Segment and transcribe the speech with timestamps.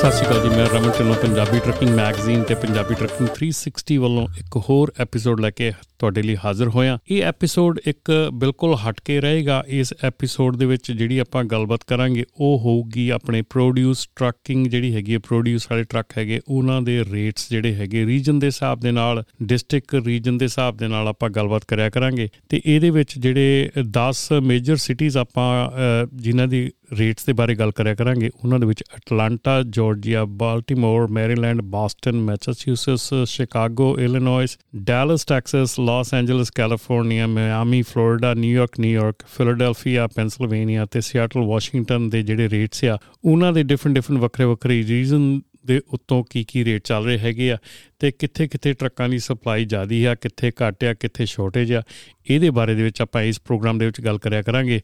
[0.00, 4.22] ਸਤਿ ਸ਼੍ਰੀ ਅਕਾਲ ਜੀ, ਮੈਂ ਰਮਨ ਢਿੱਲੋਂ, ਪੰਜਾਬੀ ਟਰੱਕਿੰਗ ਮੈਗਜ਼ੀਨ ਤੇ ਪੰਜਾਬੀ ਟਰੱਕਿੰਗ 360 ਵੱਲੋਂ
[4.38, 9.20] ਇੱਕ ਹੋਰ ਐਪੀਸੋਡ ਲੈ ਕੇ ਤੁਹਾਡੇ ਲਈ ਹਾਜ਼ਰ ਹੋਇਆ। ਇਹ ਐਪੀਸੋਡ ਇੱਕ ਬਿਲਕੁਲ ਹਟ ਕੇ
[9.20, 14.94] ਰਹੇਗਾ। ਇਸ ਐਪੀਸੋਡ ਦੇ ਵਿੱਚ ਜਿਹੜੀ ਆਪਾਂ ਗੱਲਬਾਤ ਕਰਾਂਗੇ, ਉਹ ਹੋਊਗੀ ਆਪਣੇ ਪ੍ਰੋਡਿਊਸ ਟਰੱਕਿੰਗ ਜਿਹੜੀ
[14.94, 18.92] ਹੈਗੀ ਹੈ ਪ੍ਰੋਡਿਊਸ ਵਾਲੇ ਟਰੱਕ ਹੈਗੇ, ਉਹਨਾਂ ਦੇ ਰੇਟਸ ਜਿਹੜੇ ਹੈਗੇ ਰੀਜਨ ਦੇ ਹਿਸਾਬ ਦੇ
[18.92, 23.70] ਨਾਲ ਡਿਸਟ੍ਰਿਕਟ ਰੀਜਨ ਦੇ ਹਿਸਾਬ ਦੇ ਨਾਲ ਆਪਾਂ ਗੱਲਬਾਤ ਕਰਿਆ ਕਰਾਂਗੇ। ਤੇ ਇਹਦੇ ਵਿੱਚ ਜਿਹੜੇ
[23.90, 25.68] 10 ਮੇਜਰ ਸਿਟੀਜ਼ ਆਪਾਂ
[26.14, 31.60] ਜਿਨ੍ਹਾਂ ਦੀ ਰੇਟਸ ਦੇ ਬਾਰੇ ਗੱਲ ਕਰਿਆ ਕਰਾਂਗੇ, ਉਹਨਾਂ ਦੇ ਵਿੱਚ Atlanta Georgia Baltimore Maryland
[31.62, 40.86] Boston Massachusetts Chicago Illinois Dallas Texas Los Angeles California Miami Florida New York New York Philadelphia Pennsylvania
[40.86, 45.40] ਤੇ ਸਿਆਟਲ ਵਾਸ਼ਿੰਗਟਨ ਦੇ ਜਿਹੜੇ ਰੇਟਸ ਆ, ਉਹਨਾਂ ਦੇ ਡਿਫਰੈਂਟ ਡਿਫਰੈਂਟ ਵੱਖਰੇ ਵੱਖਰੇ ਰੀਜਨ
[45.70, 47.56] ਦੇ ਉੱਤੋਂ ਕੀ ਕੀ ਰੇਟ ਚੱਲ ਰਹੇ ਹੈਗੇ ਆ
[48.00, 51.82] ਤੇ ਕਿੱਥੇ ਕਿੱਥੇ ਟਰੱਕਾਂ ਦੀ ਸਪਲਾਈ ਜ਼ਿਆਦੀ ਆ, ਕਿੱਥੇ ਘੱਟ ਆ, ਕਿੱਥੇ ਸ਼ਾਰਟੇਜ ਆ,
[52.30, 54.80] ਇਹਦੇ ਬਾਰੇ ਦੇ ਵਿੱਚ ਆਪਾਂ ਇਸ ਪ੍ਰੋਗਰਾਮ ਦੇ ਵਿੱਚ ਗੱਲ ਕਰਿਆ ਕਰਾਂਗੇ।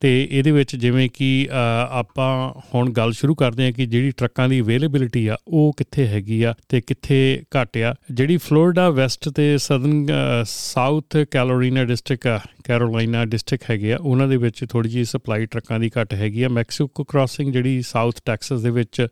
[0.00, 1.48] ਤੇ ਇਹਦੇ ਵਿੱਚ ਜਿਵੇਂ ਕਿ
[1.90, 2.28] ਆਪਾਂ
[2.74, 6.54] ਹੁਣ ਗੱਲ ਸ਼ੁਰੂ ਕਰਦੇ ਹਾਂ ਕਿ ਜਿਹੜੀ ਟਰੱਕਾਂ ਦੀ ਅਵੇਲੇਬਿਲਿਟੀ ਆ, ਉਹ ਕਿੱਥੇ ਹੈਗੀ ਆ
[6.68, 7.18] ਤੇ ਕਿੱਥੇ
[7.56, 10.06] ਘੱਟ ਆ। ਜਿਹੜੀ ਫਲੋਰੀਡਾ ਵੈਸਟ ਤੇ southern
[10.46, 15.90] South Carolina district Carolina district ਹੈਗੇ ਆ, ਉਹਨਾਂ ਦੇ ਵਿੱਚ ਥੋੜੀ ਜਿਹੀ ਸਪਲਾਈ ਟਰੱਕਾਂ ਦੀ
[16.00, 19.06] ਘੱਟ ਹੈਗੀ ਆ। ਮੈਕਸੀਕੋ ਕ੍ਰਾਸਿੰਗ ਜਿਹੜੀ ਸਾਊਥ ਟੈਕਸਸ ਦੇ ਵਿੱਚ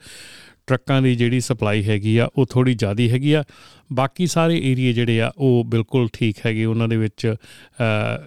[0.68, 3.42] ਟਰੱਕਾਂ ਦੀ ਜਿਹੜੀ ਸਪਲਾਈ ਹੈਗੀ ਆ, ਉਹ ਥੋੜੀ ਜ਼ਿਆਦੀ ਹੈਗੀ ਆ।
[3.92, 7.34] ਬਾਕੀ ਸਾਰੇ ਏਰੀਆ ਜਿਹੜੇ ਆ, ਉਹ ਬਿਲਕੁਲ ਠੀਕ ਹੈਗੇ, ਉਹਨਾਂ ਦੇ ਵਿੱਚ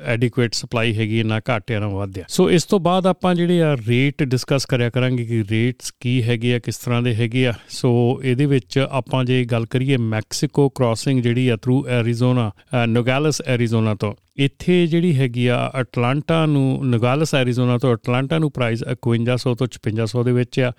[0.06, 4.24] ਐਡਿਕੁਏਟ ਸਪਲਾਈ ਹੈਗੀ ਨਾ ਘਾਟਿਆਂ ਨਾ ਵਾਧਿਆ ਸੋ ਇਸ ਤੋਂ ਬਾਅਦ ਆਪਾਂ ਜਿਹੜੇ ਆ ਰੇਟ
[4.24, 7.92] ਡਿਸਕਸ ਕਰਿਆ ਕਰਾਂਗੇ ਕਿ ਰੇਟਸ ਕੀ ਹੈਗੇ ਆ, ਕਿਸ ਤਰ੍ਹਾਂ ਦੇ ਹੈਗੇ ਆ। ਸੋ
[8.24, 12.52] ਇਹਦੇ ਵਿੱਚ ਆਪਾਂ ਜੇ ਗੱਲ ਕਰੀਏ ਮੈਕਸੀਕੋ ਕ੍ਰਾਸਿੰਗ ਜਿਹੜੀ ਆ ਥਰੂ ਐਰੀਜ਼ੋਨਾ
[12.88, 18.84] ਨੋਗਾਲਸ ਐਰੀਜ਼ੋਨਾ ਤੋਂ, ਇੱਥੇ ਜਿਹੜੀ ਹੈਗੀ ਆ ਅਟਲਾਂਟਾ ਨੂੰ ਨੋਗਾਲਸ ਐਰੀਜ਼ੋਨਾ ਤੋਂ ਅਟਲਾਂਟਾ ਨੂੰ ਪ੍ਰਾਈਸ
[19.06, 20.72] 5100 ਤੋਂ 5600 ਦੇ ਵਿੱਚ ਆ।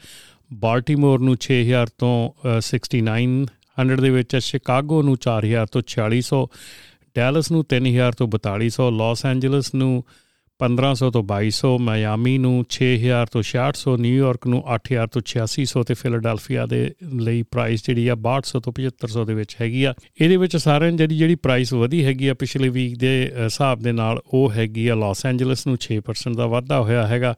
[0.53, 2.15] ਬਾਲਟਿਮੋਰ ਨੂੰ 6000 ਤੋਂ
[2.61, 6.43] 6900 ਦੇ ਵਿੱਚ, ਸ਼ਿਕਾਗੋ ਨੂੰ 4000 ਤੋਂ 4600
[7.15, 10.05] ਡੈਲਸ ਨੂੰ 3000 ਤੋਂ 4200 ਲਾਸ ਐਂਜਲਸ ਨੂੰ
[10.61, 16.67] 1500 ਤੋਂ 2200 ਮਾਇਆਮੀ ਨੂੰ 6000 ਤੋਂ 6600 ਨਿਊਯਾਰਕ ਨੂੰ 8000 ਤੋਂ 8600 ਤੇ ਫਿਲਾਡੈਲਫੀਆ
[16.67, 20.93] ਦੇ ਲਈ ਪ੍ਰਾਈਸ ਜਿਹੜੀ ਆ 6200 ਤੋਂ 7500 ਦੇ ਵਿੱਚ ਹੈਗੀ ਆ। ਇਹਦੇ ਵਿੱਚ ਸਾਰਿਆਂ
[20.93, 24.95] ਜਿਹੜੀ ਜਿਹੜੀ ਪ੍ਰਾਈਸ ਵਧੀ ਹੈਗੀ ਆ ਪਿਛਲੇ ਵੀਕ ਦੇ ਹਿਸਾਬ ਦੇ ਨਾਲ ਉਹ ਹੈਗੀ ਆ।
[24.95, 27.35] ਲਾਸ ਐਂਜਲਸ ਨੂੰ 6% ਦਾ ਵਾਧਾ ਹੋਇਆ ਹੈਗਾ।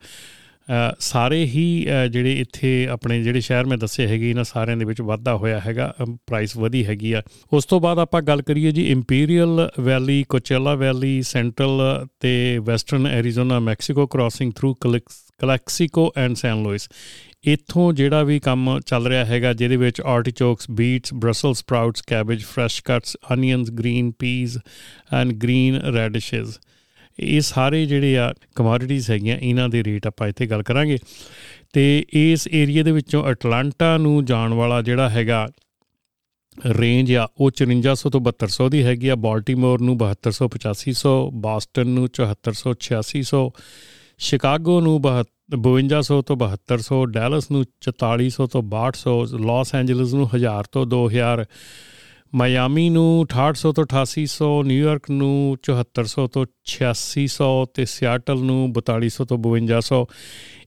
[0.99, 1.65] ਸਾਰੇ ਹੀ
[2.11, 5.93] ਜਿਹੜੇ ਇੱਥੇ ਆਪਣੇ ਜਿਹੜੇ ਸ਼ਹਿਰ ਮੈਂ ਦੱਸੇ ਹੈਗੇ, ਇਹਨਾਂ ਸਾਰਿਆਂ ਦੇ ਵਿੱਚ ਵਾਧਾ ਹੋਇਆ ਹੈਗਾ
[6.27, 11.21] ਪ੍ਰਾਈਸ ਵਧੀ ਹੈਗੀ ਆ। ਉਸ ਤੋਂ ਬਾਅਦ ਆਪਾਂ ਗੱਲ ਕਰੀਏ ਜੀ Imperial Valley Coachella Valley
[11.23, 14.75] central ਤੇ western Arizona Mexico crossing through
[15.41, 16.89] Calexico and San Luis
[17.53, 22.83] ਇੱਥੋਂ ਜਿਹੜਾ ਵੀ ਕੰਮ ਚੱਲ ਰਿਹਾ ਹੈਗਾ, ਜਿਹਦੇ ਵਿੱਚ artichokes beets Brussels sprouts cabbage fresh
[22.85, 24.57] cuts onions green peas
[25.15, 26.59] and green radishes
[27.21, 30.99] ਇਹ ਸਾਰੇ ਜਿਹੜੇ ਆ ਕਮੋਡਿਟੀਜ਼ ਹੈਗੀਆਂ, ਇਹਨਾਂ ਦੇ ਰੇਟ ਆਪਾਂ ਇੱਥੇ ਗੱਲ ਕਰਾਂਗੇ।
[31.73, 35.49] ਤੇ ਇਸ ਏਰੀਆ ਦੇ ਵਿੱਚੋਂ ਅਟਲਾਂਟਾ ਨੂੰ ਜਾਣ ਵਾਲਾ ਜਿਹੜਾ ਹੈਗਾ
[36.67, 42.09] ਰੇਂਜ ਆ, ਉਹ 5400 ਤੋਂ 7200 ਦੀ ਹੈਗੀ ਆ। ਬਾਲਟਿਮੋਰ ਨੂੰ 7200 8500 ਬਾਸਟਨ ਨੂੰ
[42.09, 43.51] 7400 8600
[44.19, 50.87] ਸ਼ਿਕਾਗੋ ਨੂੰ 5200 ਤੋਂ 7200 ਡੈਲਸ ਨੂੰ 4400 ਤੋਂ 6200 ਲਾਸ ਐਂਜਲਸ ਨੂੰ 1000 ਤੋਂ
[50.87, 51.45] 2000
[52.35, 59.39] ਮਾਇਆਮੀ ਨੂੰ 6800 ਤੋਂ 8800 ਨਿਊਯਾਰਕ ਨੂੰ 7400 ਤੋਂ 8600 ਤੇ ਸਿਆਟਲ ਨੂੰ 4200 ਤੋਂ
[59.39, 60.01] 5200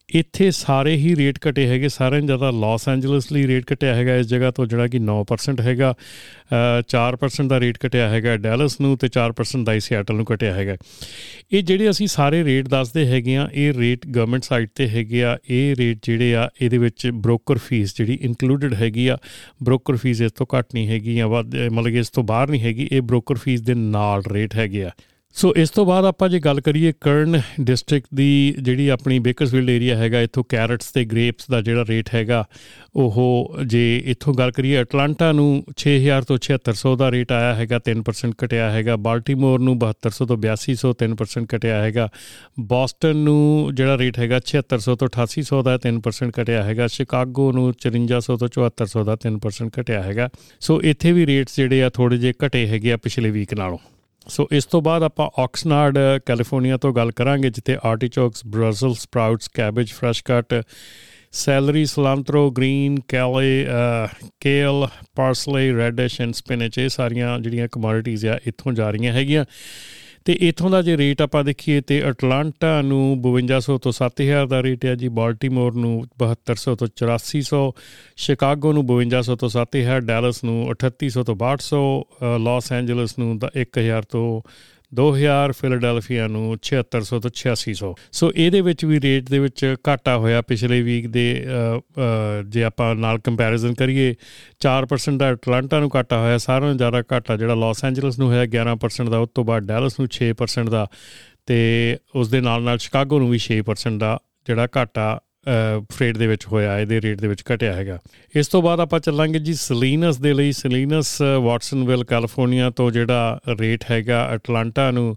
[0.10, 4.16] ਇੱਥੇ ਸਾਰੇ ਹੀ ਰੇਟ ਘਟੇ ਹੈਗੇ, ਸਾਰਿਆਂ ਨਾਲੋਂ ਜ਼ਿਆਦਾ ਲਾਸ ਐਂਜਲਸ ਲਈ ਰੇਟ ਘਟਿਆ ਹੈਗਾ,
[4.16, 5.94] ਇਸ ਜਗ੍ਹਾ ਤੋਂ ਜਿਹੜਾ ਕਿ 9% ਹੈਗਾ।
[6.88, 10.76] 4% ਦਾ ਰੇਟ ਘਟਿਆ ਹੈਗਾ ਡੈਲਸ ਨੂੰ ਤੇ 4% ਦਾ ਸਿਆਟਲ ਨੂੰ ਘਟਿਆ ਹੈਗਾ।
[11.52, 15.38] ਇਹ ਜਿਹੜੇ ਅਸੀਂ ਸਾਰੇ ਰੇਟ ਦੱਸਦੇ ਹੈਗੇ ਆ, ਇਹ ਰੇਟ ਗਵਰਨਮੈਂਟ ਸਾਈਟ ਤੇ ਹੈਗੇ ਆ,
[15.50, 19.18] ਇਹ ਰੇਟ ਜਿਹੜੇ ਆ, ਇਹਦੇ ਵਿੱਚ ਬ੍ਰੋਕਰ ਫੀਸ ਜਿਹੜੀ ਇਨਕਲੂਡਡ ਹੈਗੀ ਆ
[19.64, 23.02] ਬ੍ਰੋਕਰ ਫੀਸ ਇਸ ਤੋਂ ਘੱਟ ਨਹੀਂ ਹੈਗੀ ਆ ਮਤਲਬ ਇਸ ਤੋਂ ਬਾਹਰ ਨਹੀਂ ਹੈਗੀ, ਇਹ
[23.02, 24.92] ਬ੍ਰੋਕਰ ਫੀਸ ਦੇ ਨਾਲ ਰੇਟ ਹੈਗੇ ਆ।
[25.38, 29.96] ਸੋ ਇਸ ਤੋਂ ਬਾਅਦ ਆਪਾਂ ਜੇ ਗੱਲ ਕਰੀਏ ਕਰਨ ਡਿਸਟ੍ਰਿਕਟ ਦੀ ਜਿਹੜੀ ਆਪਣੀ ਬੇਕਰਸਫੀਲਡ ਏਰੀਆ
[29.96, 32.44] ਹੈਗਾ, ਇੱਥੋਂ ਕੈਰਟਸ ਤੇ ਗ੍ਰੇਪਸ ਦਾ ਜਿਹੜਾ ਰੇਟ ਹੈਗਾ,
[32.96, 35.50] ਉਹ ਜੇ ਇੱਥੋਂ ਗੱਲ ਕਰੀਏ ਅਟਲਾਂਟਾ ਨੂੰ
[35.82, 40.94] 6000 ਤੋਂ 7600 ਦਾ ਰੇਟ ਆਇਆ ਹੈਗਾ 3% ਘਟਿਆ ਹੈਗਾ ਬਾਲਟਿਮੋਰ ਨੂੰ 7200 ਤੋਂ 8200
[41.02, 42.08] 3% ਘਟਿਆ ਹੈਗਾ
[42.70, 48.40] ਬੋਸਟਨ ਨੂੰ ਜਿਹੜਾ ਰੇਟ ਹੈਗਾ 7600 ਤੋਂ 8800 ਦਾ 3% ਘਟਿਆ ਹੈਗਾ ਸ਼ਿਕਾਗੋ ਨੂੰ 5400
[48.46, 50.30] ਤੋਂ 7400 ਦਾ 3% ਘਟਿਆ ਹੈਗਾ।
[50.62, 53.80] ਸੋ ਇੱਥੇ ਵੀ ਰੇਟਸ ਜਿਹੜੇ ਆ ਥੋੜੇ ਜਿਹੇ ਘਟੇ ਹੈਗੇ ਆ ਪਿਛਲੇ ਵੀਕ ਨਾਲੋਂ।
[54.30, 59.92] ਸੋ ਇਸ ਤੋਂ ਬਾਅਦ ਆਪਾਂ ਆਕਸਨਾਰਡ ਕੈਲੀਫੋਰਨੀਆ ਤੋਂ ਗੱਲ ਕਰਾਂਗੇ, ਜਿੱਥੇ artichokes Brussels sprouts, cabbage,
[59.94, 60.54] fresh cut,
[61.32, 63.68] celery cilantro green, kale
[64.42, 69.46] kale, parsley, radish, and spinach, ਇਹ ਸਾਰੀਆਂ ਜਿਹੜੀਆਂ ਕਮੋਡਿਟੀਆਂ ਆ, ਇੱਥੋਂ ਜਾ ਰਹੀਆਂ ਹੈਗੀਆਂ।
[70.26, 74.86] ਤੇ ਇਥੋਂ ਦਾ ਜੇ ਰੇਟ ਆਪਾਂ ਦੇਖੀਏ ਤੇ ਅਟਲਾਂਟਾ ਨੂੰ 5200 ਤੋਂ 7000 ਦਾ ਰੇਟ
[74.86, 75.94] ਹੈ ਜੀ ਬਾਲਟਿਮੋਰ ਨੂੰ
[76.24, 77.62] 7200 ਤੋਂ 8400
[78.18, 81.84] ਸ਼ਿਕਾਗੋ ਨੂੰ 5200 ਤੋਂ 7000 ਡੈਲਸ ਨੂੰ 3800 ਤੋਂ 6200
[82.40, 84.26] ਲਾਸ ਐਂਜਲਸ ਨੂੰ 1000 ਤੋਂ
[84.92, 90.42] 2000 ਫਿਲਾਡੈਲਫੀਆ ਨੂੰ 7600 ਤੋਂ 8600 ਸੋ। ਇਹਦੇ ਵਿੱਚ ਵੀ ਰੇਟ ਦੇ ਵਿੱਚ ਘਾਟਾ ਹੋਇਆ
[90.42, 91.26] ਪਿਛਲੇ ਵੀਕ ਦੇ
[92.48, 94.14] ਜੇ ਆਪਾਂ ਨਾਲ ਕੰਪੈਰੀਜ਼ਨ ਕਰੀਏ
[94.60, 98.46] 4% ਦਾ ਐਟਲਾਂਟਾ ਨੂੰ ਘਾਟਾ ਹੋਇਆ, ਸਾਰਿਆਂ ਨਾਲੋਂ ਜ਼ਿਆਦਾ ਘਾਟਾ ਜਿਹੜਾ ਲਾਸ ਐਂਜਲਸ ਨੂੰ ਹੋਇਆ
[98.58, 100.88] 11% ਦਾ, ਉਸ ਤੋਂ ਬਾਅਦ ਡੈਲਸ ਨੂੰ 6% ਦਾ
[101.46, 101.60] ਤੇ
[102.16, 104.18] ਉਸ ਦੇ ਨਾਲ ਨਾਲ ਸ਼ਿਕਾਗੋ ਨੂੰ ਵੀ 6% ਦਾ
[104.48, 105.08] ਜਿਹੜਾ ਘਾਟਾ
[105.92, 108.00] ਫਰੇਟ ਦੇ ਵਿੱਚ ਹੋਇਆ, ਇਹਦੇ ਰੇਟ ਦੇ ਵਿੱਚ ਘਟਿਆ ਹੈਗਾ।
[108.36, 113.84] ਇਸ ਤੋਂ ਬਾਅਦ ਆਪਾਂ ਚੱਲਾਂਗੇ ਜੀ ਸਲੀਨਸ ਦੇ ਲਈ। ਸਲੀਨਸ ਵਾਟਸਨਵਿਲ ਕੈਲੀਫੋਰਨੀਆ ਤੋਂ ਜਿਹੜਾ ਰੇਟ
[113.92, 115.16] ਹੈਗਾ ਅਟਲਾਂਟਾ ਨੂੰ,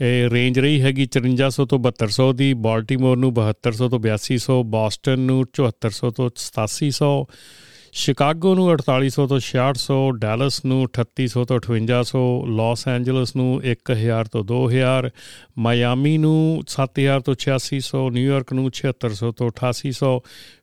[0.00, 5.44] ਇਹ ਰੇਂਜ ਰਹੀ ਹੈਗੀ 5400 ਤੋਂ 7200 ਦੀ ਬਾਲਟਿਮੋਰ ਨੂੰ 7200 ਤੋਂ 8200 ਬoston ਨੂੰ
[5.52, 7.26] 7400 ਤੋਂ 8700
[7.92, 12.22] ਸ਼ਿਕਾਗੋ ਨੂੰ 4800 ਤੋਂ 6600 ਡੈਲਸ ਨੂੰ 3800 ਤੋਂ 5800
[12.60, 15.08] ਲਾਸ ਐਂਜਲਸ ਨੂੰ 1000 ਤੋਂ 2000
[15.66, 16.36] ਮਾਇਆਮੀ ਨੂੰ
[16.68, 20.14] 7000 ਤੋਂ 8600 ਨਿਊਯਾਰਕ ਨੂੰ 7600 ਤੋਂ 8800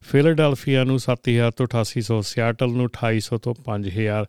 [0.10, 4.28] ਫਿਲਾਡੈਲਫੀਆ ਨੂੰ 7000 ਤੋਂ 8800 ਸਿਆਟਲ ਨੂੰ 2800 ਤੋਂ 5000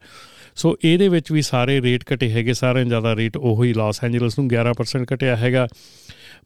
[0.65, 4.49] ਸੋ ਇਹਦੇ ਵਿੱਚ ਵੀ ਸਾਰੇ ਰੇਟ ਘਟੇ ਹੈਗੇ ਸਾਰੇ ਜ਼ਿਆਦਾ ਰੇਟ ਉਹੀ ਲਾਸ ਐਂਜਲਸ ਨੂੰ
[4.55, 5.67] 11% ਘਟਿਆ ਹੈਗਾ।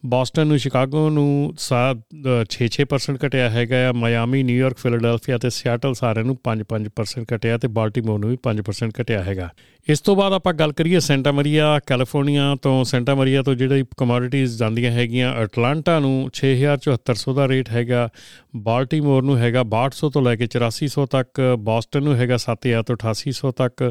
[0.05, 1.27] ਬੋਸਟਨ ਨੂੰ ਸ਼ਿਕਾਗੋ ਨੂੰ
[1.59, 8.19] 6-6% ਘਟਿਆ ਹੈਗਾ ਆ ਮਾਇਆਮੀ ਨਿਊਯਾਰਕ, ਫਿਲਾਡੈਲਫੀਆ ਤੇ ਸਿਆਟਲ ਸਾਰਿਆਂ ਨੂੰ 5-5% ਘਟਿਆ ਤੇ ਬਾਲਟਿਮੋਰ
[8.19, 9.49] ਨੂੰ ਵੀ 5% ਘਟਿਆ ਹੈਗਾ।
[9.89, 14.45] ਇਸ ਤੋਂ ਬਾਅਦ ਆਪਾਂ ਗੱਲ ਕਰੀਏ ਸੈਂਟਾ ਮਰੀਆ, ਕੈਲੀਫੋਰਨੀਆ ਤੋਂ। ਸੈਂਟਾ ਮਰੀਆ ਤੋਂ ਜਿਹੜੀ ਕਮੋਡਿਟੀਆਂ
[14.45, 18.09] ਜਾਂਦੀਆਂ ਹੈਗੀਆਂ, ਅਟਲਾਂਟਾ ਨੂੰ 6400 ਦਾ ਰੇਟ ਹੈਗਾ।
[18.55, 23.51] ਬਾਲਟਿਮੋਰ ਨੂੰ ਹੈਗਾ 6200 ਤੋਂ ਲੈ ਕੇ 8400 ਤੱਕ, ਬੋਸਟਨ ਨੂੰ ਹੈਗਾ 7000 ਤੋਂ 8800
[23.57, 23.83] ਤੱਕ,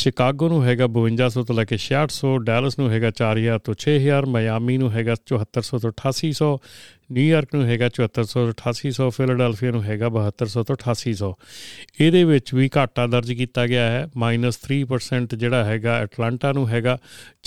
[0.00, 4.76] ਸ਼ਿਕਾਗੋ ਨੂੰ ਹੈਗਾ 5200 ਤੋਂ ਲੈ ਕੇ 6600 ਡੈਲਸ ਨੂੰ ਹੈਗਾ 4000 ਤੋਂ 6000 ਮਾਇਆਮੀ
[4.78, 6.50] ਨੂੰ ਹੈਗਾ 7400 ਤੋਂ 8800
[7.12, 11.32] ਨਿਊਯਾਰਕ ਨੂੰ ਹੈਗਾ 7400 ਤੋਂ 8800 ਫਿਲਾਡੈਲਫੀਆ ਨੂੰ ਹੈਗਾ 7200 ਤੋਂ 8800
[12.00, 16.96] ਇਹਦੇ ਵਿੱਚ ਵੀ ਘਾਟਾ ਦਰਜ ਕੀਤਾ ਗਿਆ ਹੈ -3% ਜਿਹੜਾ ਹੈਗਾ ਐਟਲਾਂਟਾ ਨੂੰ ਹੈਗਾ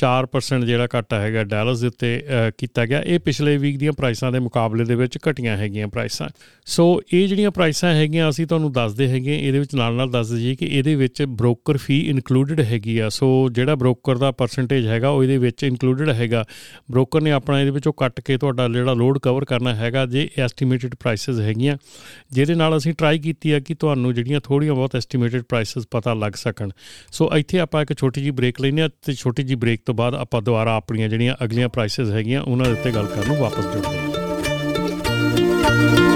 [0.02, 2.12] 4% ਜਿਹੜਾ ਘਾਟਾ ਹੈਗਾ ਡੈਲਸ ਦੇ ਉੱਤੇ
[2.58, 6.30] ਕੀਤਾ ਗਿਆ। ਇਹ ਪਿਛਲੇ ਵੀਕ ਦੀਆਂ ਪ੍ਰਾਈਸਾਂ ਦੇ ਮੁਕਾਬਲੇ ਦੇ ਵਿੱਚ ਘਟੀਆਂ ਹੈਗੀਆਂ ਪ੍ਰਾਈਸਾਂ।
[6.66, 10.56] ਸੋ ਇਹ ਜਿਹੜੀਆਂ ਪ੍ਰਾਈਸਾਂ ਹੈਗੀਆਂ, ਅਸੀਂ ਤੁਹਾਨੂੰ ਦੱਸਦੇ ਹੈਗੇ ਇਹਦੇ ਵਿੱਚ ਨਾਲ ਨਾਲ ਦੱਸ ਦਈਏ
[10.56, 15.24] ਕਿ ਇਹਦੇ ਵਿੱਚ ਬ੍ਰੋਕਰ ਫੀ ਇਨਕਲੂਡਡ ਹੈਗੀ ਆ। ਸੋ ਜਿਹੜਾ ਬ੍ਰੋਕਰ ਦਾ ਪਰਸੈਂਟੇਜ ਹੈਗਾ, ਉਹ
[15.24, 16.44] ਇਹਦੇ ਵਿੱਚ ਇਨਕਲੂਡਡ ਹੈਗਾ।
[16.92, 20.96] ਬ੍ਰੋਕਰ ਨੇ ਆਪਣਾ ਇਹਦੇ ਵਿੱਚੋਂ ਕੱਟ ਕੇ ਤੁਹਾਡਾ ਜਿਹੜਾ ਲੋਡ ਕਵਰ ਕਰਨਾ ਹੈਗਾ, ਜੇ ਐਸਟੀਮੇਟਡ
[20.96, 21.78] ਪ੍ਰਾਈਸਸ ਹੈਗੀਆਂ।
[22.32, 26.32] ਜਿਹਦੇ ਨਾਲ ਅਸੀਂ ਟਰਾਈ ਕੀਤੀ ਆ ਕਿ ਤੁਹਾਨੂੰ ਜਿਹੜੀਆਂ ਥੋੜੀਆਂ ਬਹੁਤ ਐਸਟੀਮੇਟਡ ਪ੍ਰਾਈਸਸ ਪਤਾ ਲੱਗ
[26.32, 26.70] ਸਕਣ।
[27.12, 30.16] ਸੋ ਇੱਥੇ ਆਪਾਂ ਇੱਕ ਛੋਟੀ ਜੀ ਬ੍ਰੇਕ ਲੈਨੇ ਆ ਤੇ ਛੋਟੀ ਜੀ ਬ੍ਰੇਕ ਤੋਂ ਬਾਅਦ
[30.16, 33.98] ਆਪਾਂ ਦੁਬਾਰਾ ਆਪਣੀਆਂ ਜਿਹੜੀਆਂ ਅਗਲੀਆਂ ਪ੍ਰਾਈਸਸ ਹੈਗੀਆਂ, ਉਹਨਾਂ ਦੇ ਉੱਤੇ ਗੱਲ ਕਰਨ ਨੂੰ ਵਾਪਸ ਜੁੜਦੇ
[33.98, 34.25] ਹਾਂ।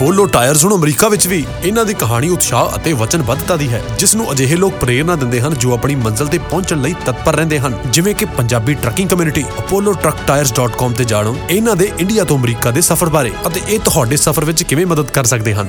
[0.00, 4.14] ਅਪੋਲੋ ਟਾਇਰਸ ਹੁਣ ਅਮਰੀਕਾ ਵਿੱਚ ਵੀ ਇਹਨਾਂ ਦੀ ਕਹਾਣੀ ਉਤਸ਼ਾਹ ਅਤੇ ਵਚਨਬੱਧਤਾ ਦੀ ਹੈ ਜਿਸ
[4.16, 7.78] ਨੂੰ ਅਜਿਹੇ ਲੋਕ ਪ੍ਰੇਰਣਾ ਦਿੰਦੇ ਹਨ ਜੋ ਆਪਣੀ ਮੰਜ਼ਿਲ ਤੇ ਪਹੁੰਚਣ ਲਈ ਤਤਪਰ ਰਹਿੰਦੇ ਹਨ।
[7.90, 13.08] ਜਿਵੇਂ ਕਿ ਪੰਜਾਬੀ ਟਰੱਕਿੰਗ ਕਮਿਊਨਿਟੀ apolloTruckTires.com ਤੇ ਜਾਣੋ। ਇਹਨਾਂ ਦੇ ਇੰਡੀਆ ਤੋਂ ਅਮਰੀਕਾ ਦੇ ਸਫ਼ਰ
[13.08, 15.68] ਬਾਰੇ ਅਤੇ ਇਹ ਤੁਹਾਡੇ ਸਫ਼ਰ ਵਿੱਚ ਕਿਵੇਂ ਮਦਦ ਕਰ ਸਕਦੇ ਹਨ।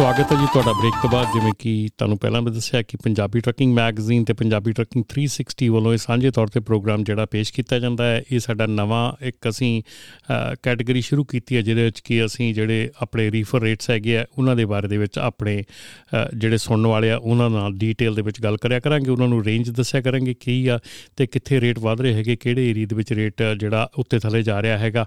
[0.00, 3.40] ਸਵਾਗਤ ਹੈ ਜੀ ਤੁਹਾਡਾ ਬ੍ਰੇਕ ਤੋਂ ਬਾਅਦ, ਜਿਵੇਂ ਕਿ ਤੁਹਾਨੂੰ ਪਹਿਲਾਂ ਵੀ ਦੱਸਿਆ ਕਿ ਪੰਜਾਬੀ
[3.40, 7.78] ਟਰੱਕਿੰਗ ਮੈਗਜ਼ੀਨ ਤੇ ਪੰਜਾਬੀ ਟਰੱਕਿੰਗ 360 ਵੱਲੋਂ ਇਹ ਸਾਂਝੇ ਤੌਰ ਤੇ ਪ੍ਰੋਗਰਾਮ ਜਿਹੜਾ ਪੇਸ਼ ਕੀਤਾ
[7.78, 9.70] ਜਾਂਦਾ ਹੈ, ਇਹ ਸਾਡਾ ਨਵਾਂ ਇੱਕ ਅਸੀਂ
[10.62, 14.54] ਕੈਟਾਗਰੀ ਸ਼ੁਰੂ ਕੀਤੀ ਹੈ, ਜਿਹਦੇ ਵਿੱਚ ਕਿ ਅਸੀਂ ਜਿਹੜੇ ਆਪਣੇ ਰੀਫਰ ਰੇਟਸ ਹੈਗੇ ਆ, ਉਹਨਾਂ
[14.56, 15.54] ਦੇ ਬਾਰੇ ਦੇ ਵਿੱਚ ਆਪਣੇ
[16.36, 19.70] ਜਿਹੜੇ ਸੁਣਨ ਵਾਲੇ ਆ, ਉਹਨਾਂ ਨਾਲ ਡੀਟੇਲ ਦੇ ਵਿੱਚ ਗੱਲ ਕਰਿਆ ਕਰਾਂਗੇ, ਉਹਨਾਂ ਨੂੰ ਰੇਂਜ
[19.72, 20.78] ਦੱਸਿਆ ਕਰਾਂਗੇ ਕੀ ਆ
[21.16, 24.60] ਤੇ ਕਿੱਥੇ ਰੇਟ ਵਧ ਰਹੇ ਹੈਗੇ, ਕਿਹੜੇ ਏਰੀਆ ਦੇ ਵਿੱਚ ਰੇਟ ਜਿਹੜਾ ਉੱਤੇ ਥੱਲੇ ਜਾ
[24.62, 25.06] ਰਿਹਾ ਹੈਗਾ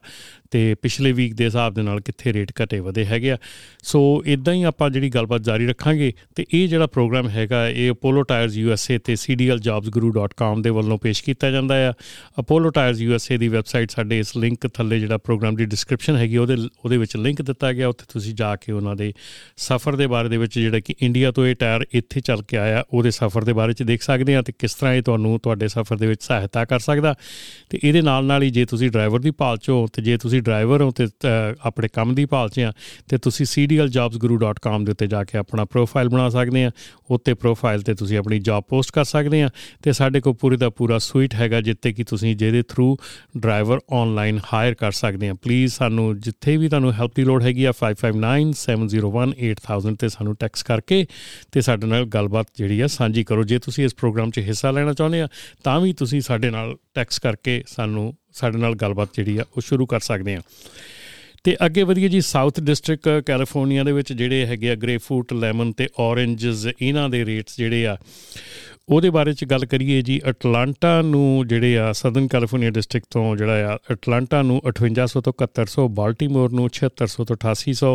[0.51, 3.37] ਤੇ ਪਿਛਲੇ ਵੀਕ ਦੇ ਹਿਸਾਬ ਦੇ ਨਾਲ ਕਿੱਥੇ ਰੇਟ ਘਟੇ ਵਧੇ ਹੈਗੇ ਆ।
[3.83, 7.91] ਸੋ ਇਦਾਂ ਹੀ ਆਪਾਂ ਆਪਾਂ ਜਿਹੜੀ ਗੱਲਬਾਤ ਜਾਰੀ ਰੱਖਾਂਗੇ ਤੇ ਇਹ ਜਿਹੜਾ ਪ੍ਰੋਗਰਾਮ ਹੈਗਾ, ਇਹ
[7.91, 11.93] ਅਪੋਲੋ ਟਾਇਰਸ ਯੂਐਸਏ ਤੇ cdljobsguru.com ਦੇ ਵੱਲੋਂ ਪੇਸ਼ ਕੀਤਾ ਜਾਂਦਾ ਆ।
[12.39, 16.55] ਅਪੋਲੋ ਟਾਇਰਸ ਯੂਐਸਏ ਦੀ ਵੈਬਸਾਈਟ ਸਾਡੇ ਇਸ ਲਿੰਕ ਥੱਲੇ ਜਿਹੜਾ ਪ੍ਰੋਗਰਾਮ ਦੀ ਡਿਸਕ੍ਰਿਪਸ਼ਨ ਹੈਗੀ, ਉਹਦੇ
[16.85, 19.13] ਉਹਦੇ ਵਿੱਚ ਲਿੰਕ ਦਿੱਤਾ ਗਿਆ। ਉੱਥੇ ਤੁਸੀਂ ਜਾ ਕੇ ਉਹਨਾਂ ਦੇ
[19.57, 22.83] ਸਫ਼ਰ ਦੇ ਬਾਰੇ ਦੇ ਵਿੱਚ ਜਿਹੜਾ ਕਿ ਇੰਡੀਆ ਤੋਂ ਇਹ ਟਾਇਰ ਇੱਥੇ ਚੱਲ ਕੇ ਆਇਆ,
[22.93, 25.97] ਉਹਦੇ ਸਫ਼ਰ ਦੇ ਬਾਰੇ ਚ ਦੇਖ ਸਕਦੇ ਆ ਤੇ ਕਿਸ ਤਰ੍ਹਾਂ ਇਹ ਤੁਹਾਨੂੰ ਤੁਹਾਡੇ ਸਫ਼ਰ
[25.97, 27.15] ਦੇ ਵਿੱਚ ਸਹਾਇਤਾ ਕਰ ਸਕਦਾ।
[27.69, 30.41] ਤੇ ਇਹਦੇ ਨਾਲ ਨਾਲ ਹੀ ਜੇ ਤੁਸੀਂ ਡਰਾਈਵਰ ਦੀ ਭਾਲ ਚ ਹੋ ਤੇ ਜੇ ਤੁਸੀਂ
[30.41, 31.07] ਡਰਾਈਵਰ ਹੋ ਤੇ
[31.61, 32.71] ਆਪਣੇ ਕੰਮ ਦੀ ਭਾਲ ਚ ਆ,
[33.09, 36.71] ਤੇ ਤੁਸੀਂ cdljobsguru.com ਦੇ ਉੱਤੇ ਜਾ ਕੇ ਆਪਣਾ ਪ੍ਰੋਫਾਈਲ ਬਣਾ ਸਕਦੇ ਆ
[37.11, 39.49] ਉੱਤੇ ਪ੍ਰੋਫਾਈਲ ਤੇ ਤੁਸੀਂ ਆਪਣੀ ਜੌਬ ਪੋਸਟ ਕਰ ਸਕਦੇ ਆ
[39.81, 42.97] ਤੇ ਸਾਡੇ ਕੋਲ ਪੂਰੀ ਦਾ ਪੂਰਾ ਸੂਈਟ ਹੈਗਾ ਜਿੱਤੇ ਕਿ ਤੁਸੀਂ ਜਿਹਦੇ ਥਰੂ
[43.37, 47.65] ਡਰਾਈਵਰ ਆਨਲਾਈਨ ਹਾਇਰ ਕਰ ਸਕਦੇ ਆ ਪਲੀਜ਼ ਸਾਨੂੰ ਜਿੱਥੇ ਵੀ ਤੁਹਾਨੂੰ ਹੈਲਪ ਦੀ ਲੋੜ ਹੈਗੀ
[47.65, 51.05] ਆ 5597018000 ਤੇ ਸਾਨੂੰ ਟੈਕਸ ਕਰਕੇ
[51.51, 54.93] ਤੇ ਸਾਡੇ ਨਾਲ ਗੱਲਬਾਤ ਜਿਹੜੀ ਆ, ਸਾਂਝੀ ਕਰੋ। ਜੇ ਤੁਸੀਂ ਇਸ ਪ੍ਰੋਗਰਾਮ 'ਚ ਹਿੱਸਾ ਲੈਣਾ
[54.93, 55.27] ਚਾਹੁੰਦੇ ਆ,
[55.63, 59.85] ਤਾਂ ਵੀ ਤੁਸੀਂ ਸਾਡੇ ਨਾਲ ਟੈਕਸ ਕਰਕੇ ਸਾਨੂੰ, ਸਾਡੇ ਨਾਲ ਗੱਲਬਾਤ ਜਿਹੜੀ ਆ, ਉਹ ਸ਼ੁਰੂ
[59.85, 60.41] ਕਰ ਸਕਦੇ ਆ
[61.45, 65.87] ਤੇ ਅੱਗੇ ਵਧੀਏ ਜੀ ਸਾਊਥ ਡਿਸਟ੍ਰਿਕਟ ਕੈਲੀਫੋਰਨੀਆ ਦੇ ਵਿੱਚ ਜਿਹੜੇ ਹੈਗੇ ਆ ਗ੍ਰੇਪਫਰੂਟ ਲੈਮਨ ਤੇ
[65.99, 67.97] ਔਰੇਂਜਸ ਇਹਨਾਂ ਦੇ ਰੇਟਸ ਜਿਹੜੇ ਆ,
[68.89, 73.73] ਉਹਦੇ ਬਾਰੇ ਚ ਗੱਲ ਕਰੀਏ ਜੀ ਅਟਲਾਂਟਾ ਨੂੰ ਜਿਹੜੇ ਆ ਸਦਰਨ ਕੈਲੀਫੋਰਨੀਆ ਡਿਸਟ੍ਰਿਕਟ ਤੋਂ ਜਿਹੜਾ
[73.73, 77.91] ਆ ਅਟਲਾਂਟਾ ਨੂੰ 5800 ਤੋਂ 7100 ਬਾਲਟਿਮੋਰ ਨੂੰ 7600 ਤੋਂ 8800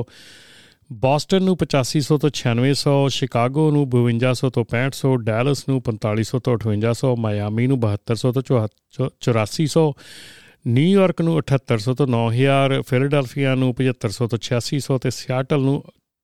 [1.01, 7.11] ਬੋਸਟਨ ਨੂੰ 8500 ਤੋਂ 9600 ਸ਼ਿਕਾਗੋ ਨੂੰ 5200 ਤੋਂ 6500 ਡੈਲਸ ਨੂੰ 4500 ਤੋਂ 5800
[7.27, 8.63] ਮਾਇਆਮੀ ਨੂੰ 7200 ਤੋਂ
[9.03, 9.85] 8400
[10.69, 15.77] ਨਿਊਯਾਰਕ ਨੂੰ 7800 ਤੋਂ 9000 ਫਿਲਡਲਫੀਆ ਨੂੰ 7500 ਤੋਂ 8600 ਤੇ ਸਿਆਟਲ ਨੂੰ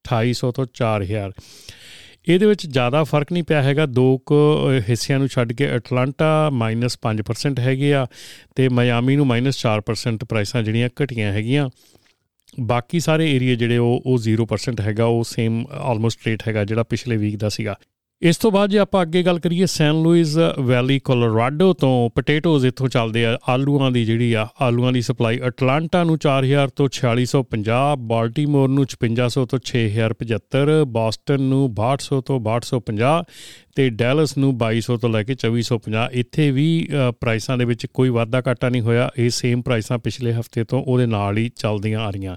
[0.05, 1.33] 2800 ਤੋਂ 4000
[2.29, 4.35] ਇਹਦੇ ਵਿੱਚ ਜ਼ਿਆਦਾ ਫ਼ਰਕ ਨਹੀਂ ਪਿਆ ਹੈਗਾ। ਦੋ ਕੁ
[4.89, 8.07] ਹਿੱਸਿਆਂ ਨੂੰ ਛੱਡ ਕੇ ਐਟਲਾਂਟਾ -5% ਹੈਗੇ ਆ
[8.57, 11.69] ਤੇ ਮਾਇਆਮੀ ਨੂੰ -4% ਪ੍ਰਾਈਸਾਂ ਜਿਹੜੀਆਂ ਘਟੀਆਂ ਹੈਗੀਆਂ।
[12.61, 17.17] ਬਾਕੀ ਸਾਰੇ ਏਰੀਆ ਜਿਹੜੇ ਉਹ ਉਹ 0% ਹੈਗਾ। ਉਹ ਸੇਮ ਆਲਮੋਸਟ ਰੇਟ ਹੈਗਾ ਜਿਹੜਾ ਪਿਛਲੇ
[17.17, 17.77] ਵੀਕ ਦਾ ਸੀਗਾ।
[18.25, 22.89] ਇਸ ਤੋਂ ਬਾਅਦ ਜੇ ਆਪਾਂ ਅੱਗੇ ਗੱਲ ਕਰੀਏ ਸੈਨ ਲੂਇਸ ਵੈਲੀ, ਕੋਲੋਰਾਡੋ ਤੋਂ ਪੋਟੇਟੋਜ਼ ਇੱਥੋਂ
[22.89, 27.81] ਚੱਲਦੇ ਆ, ਆਲੂਆਂ ਦੀ ਜਿਹੜੀ ਆ, ਆਲੂਆਂ ਦੀ ਸਪਲਾਈ ਅਟਲਾਂਟਾ ਨੂੰ 4000 ਤੋਂ 4650
[28.13, 33.13] ਬਾਲਟਿਮੋਰ ਨੂੰ 5500 ਤੋਂ 6075 ਬੋਸਟਨ ਨੂੰ 6200 ਤੋਂ 6250
[33.77, 36.69] ਤੇ ਡੈਲਸ ਨੂੰ 2200 ਤੋਂ ਲੈ ਕੇ 2450 ਇੱਥੇ ਵੀ
[37.21, 41.07] ਪ੍ਰਾਈਸਾਂ ਦੇ ਵਿੱਚ ਕੋਈ ਵਾਧਾ ਘਾਟਾ ਨਹੀਂ ਹੋਇਆ। ਇਹ ਸੇਮ ਪ੍ਰਾਈਸਾਂ ਪਿਛਲੇ ਹਫ਼ਤੇ ਤੋਂ ਉਹਦੇ
[41.07, 42.37] ਨਾਲ ਹੀ ਚੱਲਦੀਆਂ ਆ ਰਹੀਆਂ।